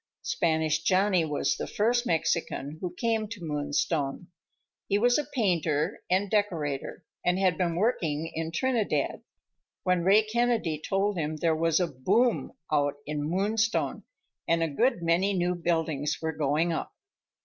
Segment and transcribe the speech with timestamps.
[0.23, 4.29] Spanish Johnny was the first Mexican who came to Moonstone.
[4.87, 9.21] He was a painter and decorator, and had been working in Trinidad,
[9.83, 14.01] when Ray Kennedy told him there was a "boom" on in Moonstone,
[14.47, 16.95] and a good many new buildings were going up.